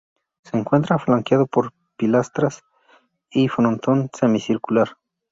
[0.43, 2.63] Se encuentra flanqueado por pilastras
[3.29, 4.97] y frontón semicircular.